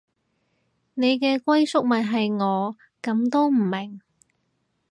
[0.95, 4.01] 你嘅歸宿咪係我，噉都唔明